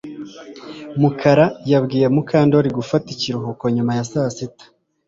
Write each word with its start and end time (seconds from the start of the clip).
Mukara 1.01 1.45
yabwiye 1.71 2.07
Mukandoli 2.15 2.69
gufata 2.77 3.07
ikiruhuko 3.15 3.63
nyuma 3.75 3.91
ya 3.97 4.05
saa 4.11 4.29
sita 4.35 4.65